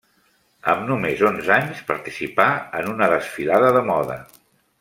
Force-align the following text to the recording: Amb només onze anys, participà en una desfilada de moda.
Amb 0.71 0.87
només 0.91 1.21
onze 1.29 1.53
anys, 1.57 1.83
participà 1.91 2.49
en 2.81 2.91
una 2.97 3.13
desfilada 3.15 3.73
de 3.81 3.89
moda. 3.95 4.21